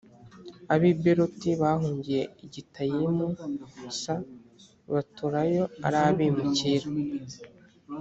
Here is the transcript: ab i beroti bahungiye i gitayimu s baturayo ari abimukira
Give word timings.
ab 0.73 0.81
i 0.91 0.93
beroti 1.01 1.49
bahungiye 1.61 2.21
i 2.43 2.47
gitayimu 2.53 3.27
s 3.99 4.01
baturayo 4.91 5.63
ari 5.85 5.97
abimukira 6.07 6.87